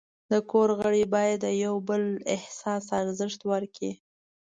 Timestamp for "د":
0.31-0.33, 1.43-1.47